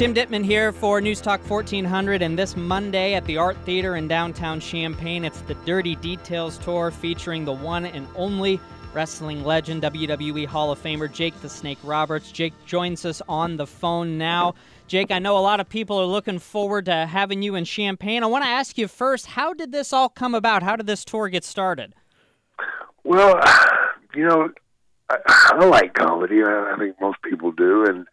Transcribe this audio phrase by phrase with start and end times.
[0.00, 4.08] Tim Ditman here for News Talk 1400, and this Monday at the Art Theater in
[4.08, 8.58] downtown Champaign, it's the Dirty Details Tour featuring the one and only
[8.94, 12.32] wrestling legend, WWE Hall of Famer Jake the Snake Roberts.
[12.32, 14.54] Jake joins us on the phone now.
[14.86, 18.22] Jake, I know a lot of people are looking forward to having you in Champaign.
[18.22, 20.62] I want to ask you first, how did this all come about?
[20.62, 21.94] How did this tour get started?
[23.04, 23.38] Well,
[24.14, 24.48] you know,
[25.10, 26.42] I, I like comedy.
[26.42, 28.06] I, I think most people do, and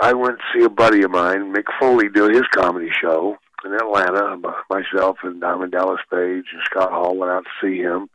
[0.00, 3.74] I went to see a buddy of mine, Mick Foley, do his comedy show in
[3.74, 4.36] Atlanta.
[4.70, 8.08] Myself and Diamond Dallas Page and Scott Hall went out to see him.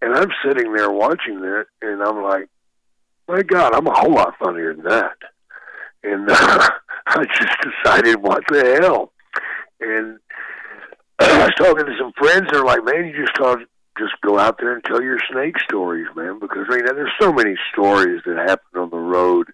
[0.00, 2.48] And I'm sitting there watching that, and I'm like,
[3.28, 5.16] my God, I'm a whole lot funnier than that.
[6.02, 6.70] And uh,
[7.06, 9.12] I just decided, what the hell?
[9.80, 10.18] And
[11.20, 13.60] I was talking to some friends, and they're like, man, you just talk,
[13.96, 17.32] just go out there and tell your snake stories, man, because I mean, there's so
[17.32, 19.52] many stories that happen on the road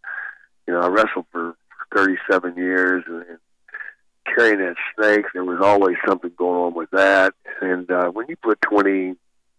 [0.69, 1.56] you know, I wrestled for
[1.94, 3.39] 37 years and,
[4.34, 7.34] carrying that snake, there was always something going on with that.
[7.61, 9.14] And uh, when you put 20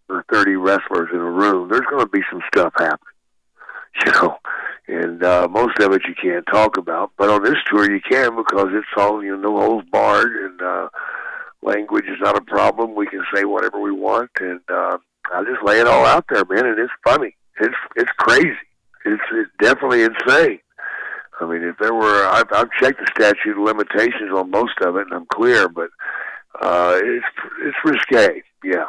[0.10, 3.08] or 30 wrestlers in a room, there's going to be some stuff happen,
[4.06, 4.38] you know.
[4.88, 8.36] And uh, most of it you can't talk about, but on this tour you can
[8.36, 10.90] because it's all you know, no holds barred, and uh,
[11.62, 12.96] language is not a problem.
[12.96, 14.98] We can say whatever we want, and uh,
[15.32, 16.66] I just lay it all out there, man.
[16.66, 17.36] And it's funny.
[17.60, 18.58] It's it's crazy.
[19.06, 20.60] It's, it's definitely insane.
[21.40, 24.96] I mean, if there were, I've, I've checked the statute of limitations on most of
[24.96, 25.90] it, and I'm clear, but
[26.62, 27.26] uh, it's
[27.62, 28.44] it's risque.
[28.64, 28.86] Yeah.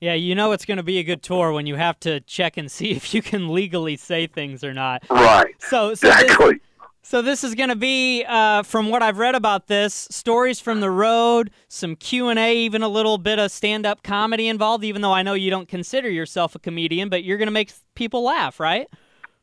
[0.00, 2.56] Yeah, you know it's going to be a good tour when you have to check
[2.56, 5.02] and see if you can legally say things or not.
[5.08, 5.54] Right.
[5.60, 6.54] So, so exactly.
[6.54, 6.60] This,
[7.04, 10.80] so this is going to be, uh, from what I've read about this, stories from
[10.80, 14.84] the road, some Q and A, even a little bit of stand-up comedy involved.
[14.84, 17.72] Even though I know you don't consider yourself a comedian, but you're going to make
[17.94, 18.88] people laugh, right?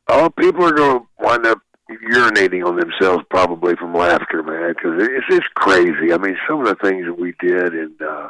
[0.08, 1.60] Oh, people are going to wind up
[1.98, 6.14] urinating on themselves probably from laughter, man, because it's it's crazy.
[6.14, 8.30] I mean, some of the things that we did and uh,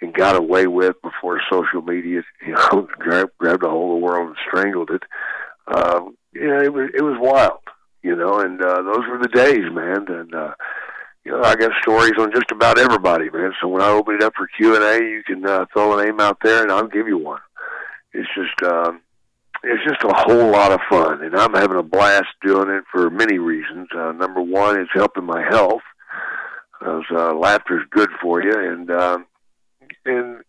[0.00, 4.06] and got away with before social media, you know, grabbed grabbed a hold of the
[4.06, 5.02] world and strangled it.
[5.66, 7.60] Um, yeah, it was it was wild,
[8.02, 10.06] you know, and uh, those were the days, man.
[10.08, 10.54] And uh,
[11.24, 13.52] you know, I got stories on just about everybody, man.
[13.60, 16.04] So when I open it up for Q and A, you can uh, throw a
[16.04, 17.40] name out there, and I'll give you one.
[18.12, 18.62] It's just.
[18.62, 19.00] Um,
[19.64, 23.10] it's just a whole lot of fun, and I'm having a blast doing it for
[23.10, 23.88] many reasons.
[23.96, 25.82] Uh, number one, it's helping my health,
[26.78, 29.26] because uh, is good for you, and um,
[30.04, 30.42] and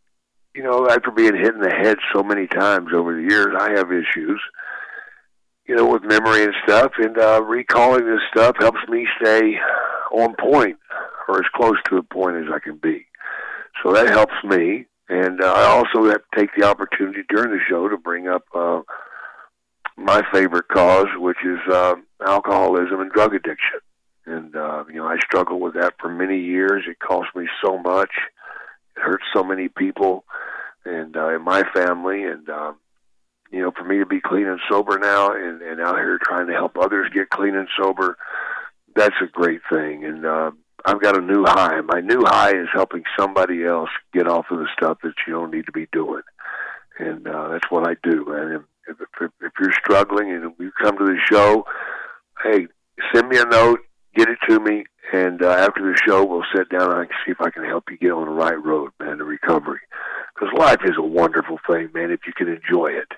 [0.53, 3.71] you know, after being hit in the head so many times over the years, I
[3.71, 4.41] have issues,
[5.67, 9.55] you know, with memory and stuff, and uh, recalling this stuff helps me stay
[10.11, 10.77] on point,
[11.27, 13.05] or as close to the point as I can be.
[13.83, 14.85] So that helps me.
[15.07, 18.43] And uh, I also have to take the opportunity during the show to bring up
[18.55, 18.81] uh,
[19.97, 21.95] my favorite cause, which is uh,
[22.25, 23.79] alcoholism and drug addiction.
[24.25, 26.83] And uh, you know, I struggled with that for many years.
[26.87, 28.11] It cost me so much.
[28.97, 30.25] It hurt so many people,
[30.83, 32.23] and uh, in my family.
[32.23, 32.77] And um,
[33.51, 36.47] you know, for me to be clean and sober now, and, and out here trying
[36.47, 38.17] to help others get clean and sober,
[38.95, 40.03] that's a great thing.
[40.03, 40.51] And uh,
[40.85, 41.79] I've got a new high.
[41.81, 45.51] My new high is helping somebody else get off of the stuff that you don't
[45.51, 46.23] need to be doing,
[46.97, 48.33] and uh, that's what I do.
[48.33, 51.65] And if, if, if you're struggling and you come to the show,
[52.43, 52.67] hey,
[53.13, 53.79] send me a note,
[54.15, 57.15] get it to me, and uh, after the show, we'll sit down and I can
[57.25, 59.81] see if I can help you get on the right road, man, to recovery.
[60.33, 63.11] Because life is a wonderful thing, man, if you can enjoy it.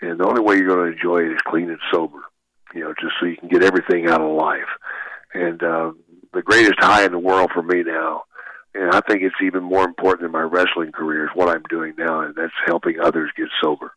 [0.00, 2.20] And the only way you're going to enjoy it is clean and sober,
[2.74, 4.68] you know, just so you can get everything out of life.
[5.34, 5.92] And uh,
[6.32, 8.22] the greatest high in the world for me now,
[8.74, 11.94] and I think it's even more important than my wrestling career, is what I'm doing
[11.98, 13.92] now, and that's helping others get sober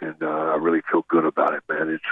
[0.00, 1.88] and uh, I really feel good about it, man.
[1.88, 2.04] It's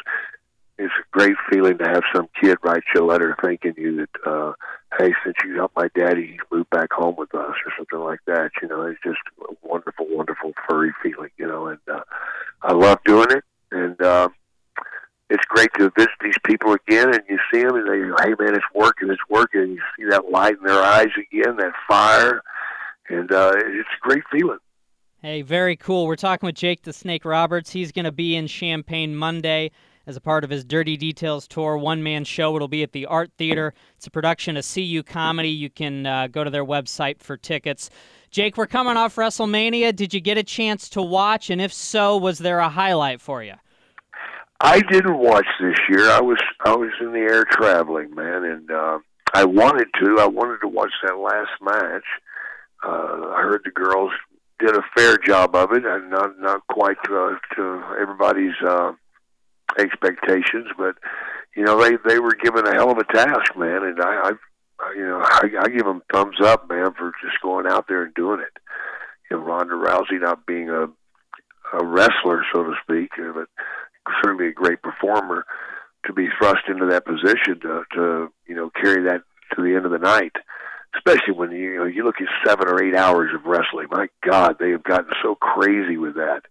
[0.78, 4.30] it's a great feeling to have some kid write you a letter thanking you that,
[4.30, 4.52] uh,
[4.98, 8.20] hey, since you helped my daddy, he's moved back home with us or something like
[8.26, 8.50] that.
[8.60, 12.00] You know, it's just a wonderful, wonderful furry feeling, you know, and uh,
[12.62, 13.44] I love doing it.
[13.70, 14.30] And uh,
[15.30, 18.34] it's great to visit these people again and you see them and they go, hey,
[18.42, 19.60] man, it's working, it's working.
[19.60, 22.42] And you see that light in their eyes again, that fire.
[23.08, 24.58] And uh, it's a great feeling.
[25.24, 26.08] Hey, very cool.
[26.08, 27.70] We're talking with Jake the Snake Roberts.
[27.70, 29.70] He's going to be in Champaign Monday
[30.04, 32.56] as a part of his Dirty Details tour one man show.
[32.56, 33.72] It'll be at the Art Theater.
[33.96, 35.50] It's a production of CU Comedy.
[35.50, 37.88] You can uh, go to their website for tickets.
[38.32, 39.94] Jake, we're coming off WrestleMania.
[39.94, 41.50] Did you get a chance to watch?
[41.50, 43.54] And if so, was there a highlight for you?
[44.60, 46.10] I didn't watch this year.
[46.10, 48.98] I was I was in the air traveling, man, and uh,
[49.34, 50.16] I wanted to.
[50.18, 52.04] I wanted to watch that last match.
[52.82, 54.10] Uh, I heard the girls
[54.64, 58.92] did a fair job of it, and not not quite uh, to everybody's uh,
[59.78, 60.96] expectations, but
[61.56, 64.32] you know, they they were given a hell of a task, man, and I, I
[64.96, 68.14] you know, I, I give them thumbs up, man, for just going out there and
[68.14, 68.60] doing it.
[69.30, 70.86] You know, Ronda Rousey not being a
[71.74, 73.48] a wrestler, so to speak, but
[74.22, 75.44] certainly a great performer
[76.06, 79.22] to be thrust into that position to, to you know carry that
[79.54, 80.32] to the end of the night.
[80.94, 83.88] Especially when you, know you look at seven or eight hours of wrestling.
[83.90, 86.42] My God, they have gotten so crazy with that.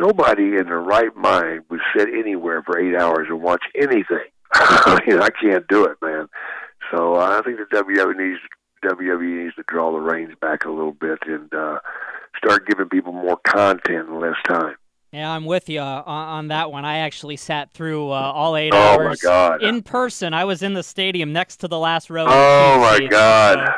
[0.00, 4.26] Nobody in their right mind would sit anywhere for eight hours and watch anything.
[5.06, 6.28] you know, I can't do it, man.
[6.90, 8.40] So uh, I think the WWE needs
[8.84, 11.80] WWE needs to draw the reins back a little bit and uh,
[12.36, 14.76] start giving people more content in less time.
[15.12, 16.84] Yeah, I'm with you uh, on that one.
[16.84, 19.62] I actually sat through uh, all eight oh hours my God.
[19.62, 20.34] in person.
[20.34, 22.26] I was in the stadium next to the last row.
[22.28, 23.58] Oh my God.
[23.66, 23.72] So,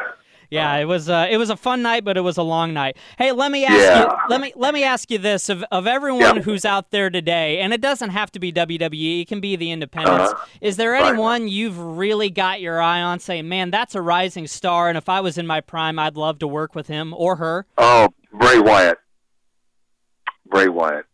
[0.50, 2.96] yeah, it was uh, it was a fun night, but it was a long night.
[3.16, 4.00] Hey, let me ask Yeah.
[4.02, 6.42] you let me let me ask you this of of everyone Yeah.
[6.42, 9.70] who's out there today, and it doesn't have to be WWE, it can be the
[9.70, 10.32] independents.
[10.32, 10.46] Uh-huh.
[10.60, 11.10] Is there Right.
[11.10, 15.08] anyone you've really got your eye on saying, "Man, that's a rising star and if
[15.08, 18.58] I was in my prime, I'd love to work with him or her?" Oh, Bray
[18.58, 18.98] Wyatt.
[20.46, 21.06] Bray Wyatt.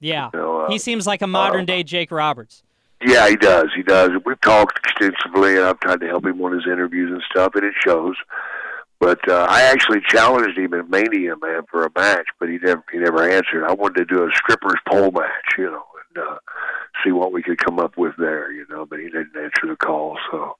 [0.00, 0.30] Yeah.
[0.32, 2.62] You know, uh, He seems like a modern-day Jake Roberts.
[3.04, 3.68] Yeah, he does.
[3.74, 4.10] He does.
[4.24, 7.64] We've talked extensively, and I've tried to help him on his interviews and stuff, and
[7.64, 8.14] it shows.
[8.98, 12.82] But uh, I actually challenged him in Mania, man, for a match, but he never
[12.90, 13.64] he never answered.
[13.66, 15.84] I wanted to do a strippers pole match, you know,
[16.16, 16.38] and uh,
[17.04, 18.86] see what we could come up with there, you know.
[18.86, 20.56] But he didn't answer the call, so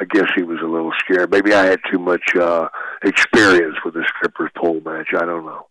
[0.00, 1.30] I guess he was a little scared.
[1.30, 2.68] Maybe I had too much uh,
[3.02, 5.08] experience with the strippers pole match.
[5.14, 5.66] I don't know.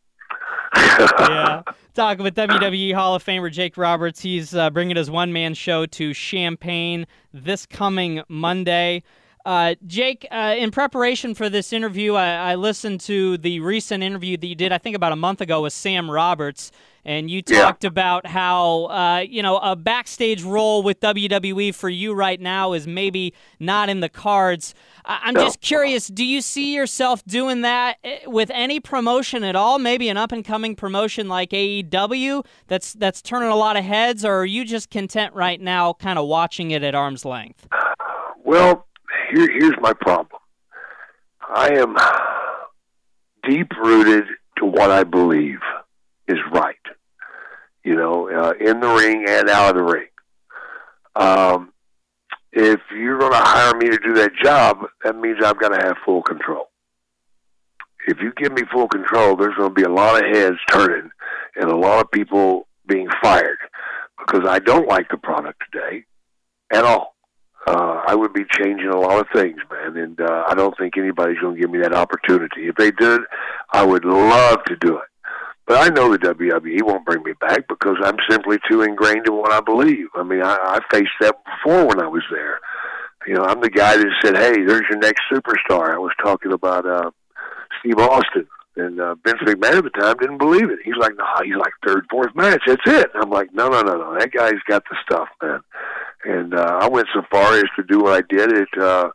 [0.99, 1.63] Yeah.
[1.93, 4.21] Talking with WWE Hall of Famer Jake Roberts.
[4.21, 9.03] He's uh, bringing his one man show to Champaign this coming Monday.
[9.45, 14.37] Uh, Jake, uh, in preparation for this interview, I, I listened to the recent interview
[14.37, 16.71] that you did, I think about a month ago, with Sam Roberts.
[17.05, 17.63] And you Yeah.
[17.63, 22.71] talked about how, uh, you know, a backstage role with WWE for you right now
[22.71, 24.73] is maybe not in the cards.
[25.03, 25.41] I- I'm No.
[25.41, 29.77] just curious, do you see yourself doing that eh, with any promotion at all?
[29.79, 34.23] Maybe an up and coming promotion like AEW that's that's turning a lot of heads,
[34.23, 37.67] or are you just content right now, kind of watching it at arm's length?
[38.45, 38.85] Well,
[39.33, 40.39] here, here's my problem.
[41.41, 41.95] I am
[43.47, 44.25] deep rooted
[44.57, 45.59] to what I believe
[46.27, 46.75] is right.
[47.83, 50.07] You know, uh, in the ring and out of the ring.
[51.15, 51.73] Um,
[52.51, 55.85] if you're going to hire me to do that job, that means I've got to
[55.85, 56.69] have full control.
[58.07, 61.09] If you give me full control, there's going to be a lot of heads turning
[61.55, 63.57] and a lot of people being fired
[64.19, 66.05] because I don't like the product today
[66.71, 67.13] at all
[67.65, 69.97] uh, I would be changing a lot of things, man.
[69.97, 72.67] And uh, I don't think anybody's going to give me that opportunity.
[72.67, 73.21] If they did,
[73.71, 75.07] I would love to do it.
[75.65, 79.33] But I know the WWE won't bring me back because I'm simply too ingrained in
[79.33, 80.07] what I believe.
[80.13, 82.59] I mean, I, I faced that before when I was there.
[83.25, 86.51] You know, I'm the guy that said, "Hey, there's your next superstar." I was talking
[86.51, 87.11] about uh,
[87.79, 88.45] Steve Austin,
[88.75, 90.79] and uh, Vince McMahon at the time didn't believe it.
[90.83, 92.61] He's like, "No, he's like third, fourth match.
[92.67, 94.19] That's it." And I'm like, "No, no, no, no.
[94.19, 95.61] That guy's got the stuff, man."
[96.25, 99.09] And uh, I went so far as to do what I did at uh,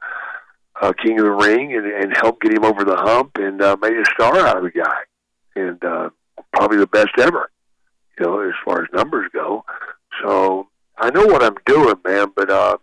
[0.80, 3.76] uh, King of the Ring and, and help get him over the hump and uh,
[3.80, 4.98] made a star out of the guy,
[5.56, 6.10] and uh,
[6.52, 7.50] probably the best ever,
[8.18, 9.64] you know, as far as numbers go.
[10.22, 12.76] So I know what I'm doing, man, but uh,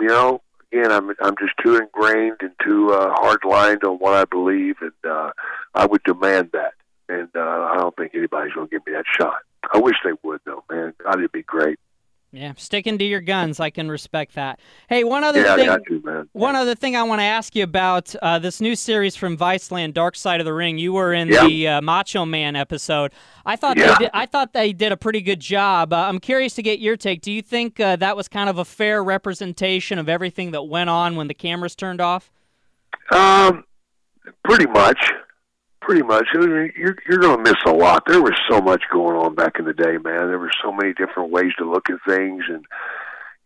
[0.00, 0.40] you know,
[0.72, 4.76] again, I'm I'm just too ingrained and too uh, hard lined on what I believe,
[4.80, 5.30] and uh,
[5.74, 6.74] I would demand that,
[7.08, 9.38] and uh, I don't think anybody's going to give me that shot.
[9.72, 10.92] I wish they would, though, man.
[11.02, 11.78] God, it'd be great.
[12.36, 14.58] Yeah, sticking to your guns, I can respect that.
[14.88, 15.66] Hey, one other Yeah, I thing.
[15.66, 16.28] got to, man.
[16.32, 19.94] One other thing I want to ask you about uh, this new series from Viceland,
[19.94, 20.76] Dark Side of the Ring.
[20.76, 21.46] You were in Yeah.
[21.46, 23.12] the uh, Macho Man episode.
[23.46, 23.92] I thought Yeah.
[23.98, 24.10] they did.
[24.12, 25.92] I thought they did a pretty good job.
[25.92, 27.20] Uh, I'm curious to get your take.
[27.20, 30.90] Do you think uh, that was kind of a fair representation of everything that went
[30.90, 32.32] on when the cameras turned off?
[33.12, 33.64] Um,
[34.44, 34.98] pretty much,
[35.84, 36.26] pretty much.
[36.32, 38.04] You're you're going to miss a lot.
[38.06, 40.28] There was so much going on back in the day, man.
[40.28, 42.64] There were so many different ways to look at things, and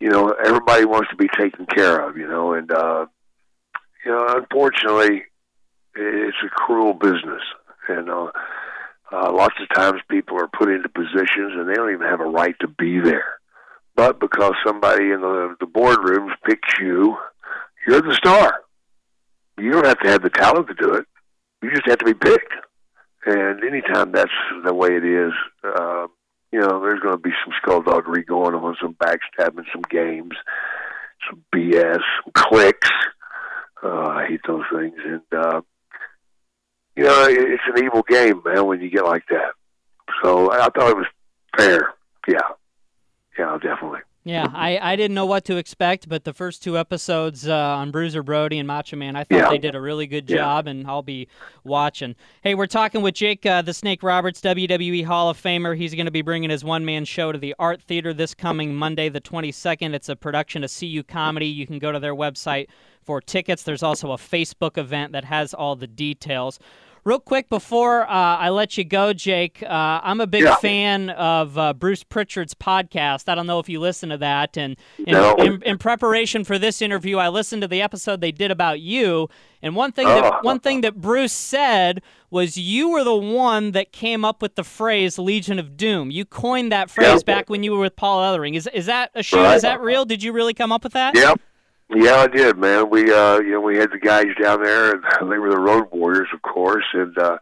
[0.01, 3.07] you know, everybody wants to be taken care of, you know, and uh,
[4.05, 5.25] you know, unfortunately,
[5.95, 7.43] it's a cruel business,
[7.89, 8.31] and uh,
[9.13, 12.25] uh, lots of times people are put into positions and they don't even have a
[12.25, 13.39] right to be there.
[13.97, 17.17] But because somebody in the the boardrooms picks you,
[17.87, 18.61] you're the star.
[19.59, 21.07] You don't have to have the talent to do it.
[21.63, 22.53] You just have to be picked.
[23.27, 24.31] And anytime that's
[24.65, 25.33] the way it is,
[25.65, 26.07] uh,
[26.53, 30.33] you know, there's going to be some skullduggery going on, some backstabbing, some games,
[31.29, 32.91] some BS, some cliques.
[33.83, 34.95] Uh, I hate those things.
[35.05, 35.61] And, uh,
[36.97, 39.53] you know, it's an evil game, man, when you get like that.
[40.23, 41.07] So I thought it was
[41.57, 41.95] fair.
[42.27, 42.39] Yeah.
[43.39, 44.01] Yeah, definitely.
[44.25, 47.91] Yeah, I, I didn't know what to expect, but the first two episodes uh, on
[47.91, 49.49] Bruiser Brody and Macho Man, I thought Yeah.
[49.49, 50.37] they did a really good Yeah.
[50.39, 51.29] job, and I'll be
[51.65, 52.15] watching.
[52.43, 55.75] Hey, we're talking with Jake uh, the Snake Roberts, WWE Hall of Famer.
[55.77, 58.75] He's going to be bringing his one man show to the Art Theater this coming
[58.75, 59.95] Monday, the 22nd.
[59.95, 61.47] It's a production of CU Comedy.
[61.47, 62.67] You can go to their website
[63.03, 63.63] for tickets.
[63.63, 66.59] There's also a Facebook event that has all the details.
[67.09, 69.67] Real quick before uh, I let you go, Jake, uh,
[70.03, 70.57] I'm a big Yeah.
[70.57, 73.31] fan of uh, Bruce Pritchard's podcast.
[73.31, 74.59] I don't know if you listen to that.
[74.59, 75.35] And in, No.
[75.37, 79.31] in, in preparation for this interview, I listened to the episode they did about you.
[79.63, 80.39] And one thing that Oh.
[80.43, 84.63] one thing that Bruce said was you were the one that came up with the
[84.63, 87.35] phrase "Legion of Doom." You coined that phrase Yeah.
[87.35, 88.55] back when you were with Paul Ellering.
[88.55, 89.39] Is is that a shoot?
[89.39, 89.57] Right.
[89.57, 90.05] Is that real?
[90.05, 91.15] Did you really come up with that?
[91.17, 91.41] Yep.
[91.95, 92.91] Yeah, I did, man.
[92.91, 95.03] We uh you know, we had the guys down there and
[95.33, 97.39] they were the road warriors of course and uh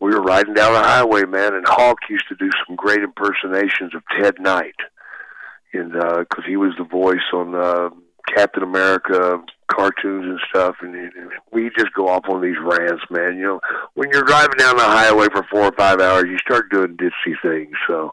[0.00, 3.96] we were riding down the highway, man, and Hawk used to do some great impersonations
[3.96, 4.76] of Ted Knight.
[5.72, 7.90] And uh 'cause he was the voice on uh
[8.34, 13.36] Captain America cartoons and stuff and, and we just go off on these rants, man.
[13.36, 13.60] You know,
[13.94, 17.34] when you're driving down the highway for four or five hours, you start doing ditzy
[17.42, 17.76] things.
[17.86, 18.12] So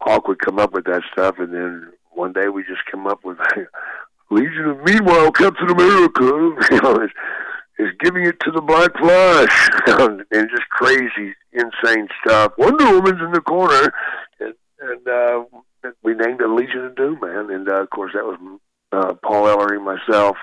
[0.00, 3.24] Hawk would come up with that stuff and then one day we just come up
[3.24, 3.38] with
[4.30, 6.22] Meanwhile, Captain America,
[6.70, 7.10] you know, is,
[7.78, 9.68] is giving it to the Black Flash,
[10.30, 12.52] and just crazy, insane stuff.
[12.56, 13.92] Wonder Woman's in the corner,
[14.38, 15.44] and, and uh,
[16.02, 17.50] we named it Legion of Doom, man.
[17.50, 18.38] And uh, of course, that was
[18.92, 20.36] uh, Paul Ellering, myself,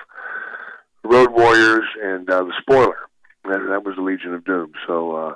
[1.04, 2.98] Road Warriors, and uh, the Spoiler.
[3.44, 4.72] That, that was the Legion of Doom.
[4.86, 5.34] So, uh,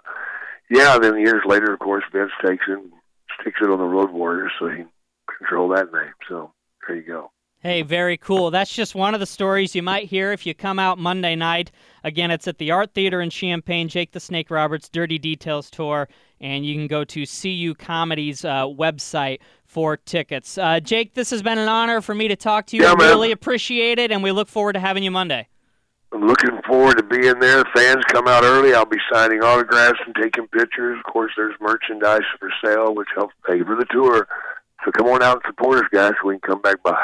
[0.71, 0.99] yeah.
[0.99, 2.78] Then years later, of course, Vince takes it,
[3.40, 4.85] sticks it on the Road Warriors, so he
[5.38, 6.12] control that name.
[6.28, 6.52] So
[6.87, 7.30] there you go.
[7.62, 8.50] Hey, very cool.
[8.50, 11.71] That's just one of the stories you might hear if you come out Monday night.
[12.02, 16.09] Again, it's at the Art Theater in Champaign, Jake the Snake Roberts Dirty Details Tour,
[16.40, 20.59] and you can go to CU Comedy's uh, website for tickets.
[20.59, 22.83] Uh, Jake, this has been an honor for me to talk to you.
[22.83, 25.47] Yeah, I really appreciate it, and we look forward to having you Monday.
[26.11, 27.62] I'm looking forward to being there.
[27.76, 28.75] Fans come out early.
[28.75, 30.99] I'll be signing autographs and taking pictures.
[30.99, 34.26] Of course, there's merchandise for sale, which helps pay for the tour.
[34.85, 37.00] So come on out and support us, guys, so we can come back by.